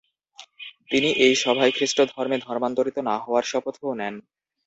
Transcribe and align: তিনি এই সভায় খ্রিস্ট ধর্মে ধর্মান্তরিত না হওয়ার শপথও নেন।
তিনি 0.91 1.09
এই 1.25 1.33
সভায় 1.43 1.71
খ্রিস্ট 1.77 1.99
ধর্মে 2.13 2.37
ধর্মান্তরিত 2.45 2.97
না 3.07 3.15
হওয়ার 3.23 3.45
শপথও 3.51 3.91
নেন। 3.99 4.15